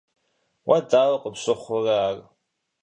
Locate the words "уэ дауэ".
0.67-1.17